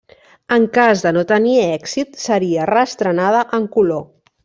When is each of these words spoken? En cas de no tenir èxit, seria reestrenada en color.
En 0.55 0.63
cas 0.77 1.03
de 1.07 1.11
no 1.17 1.23
tenir 1.33 1.53
èxit, 1.67 2.19
seria 2.25 2.67
reestrenada 2.73 3.47
en 3.63 3.73
color. 3.79 4.07